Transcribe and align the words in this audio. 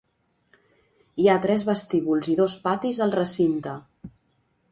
Hi 1.23 1.27
ha 1.27 1.35
tres 1.43 1.65
vestíbuls 1.67 2.31
i 2.35 2.39
dos 2.41 2.57
patis 2.65 3.03
al 3.07 3.15
recinte. 3.19 3.77